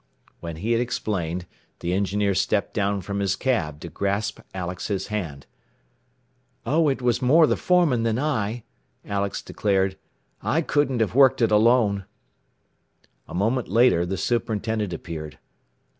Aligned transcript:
When 0.39 0.55
he 0.55 0.71
had 0.71 0.81
explained 0.81 1.45
the 1.81 1.93
engineer 1.93 2.33
stepped 2.33 2.73
down 2.73 3.01
from 3.01 3.19
his 3.19 3.35
cab 3.35 3.79
to 3.81 3.87
grasp 3.87 4.39
Alex's 4.51 5.05
hand. 5.13 5.45
"Oh, 6.65 6.87
it 6.89 7.03
was 7.03 7.21
more 7.21 7.45
the 7.45 7.55
foreman 7.55 8.01
than 8.01 8.17
I," 8.17 8.63
Alex 9.05 9.43
declared. 9.43 9.99
"I 10.41 10.63
couldn't 10.63 11.01
have 11.01 11.13
worked 11.13 11.39
it 11.43 11.51
alone." 11.51 12.05
A 13.27 13.35
moment 13.35 13.67
later 13.67 14.03
the 14.03 14.17
superintendent 14.17 14.91
appeared. 14.91 15.37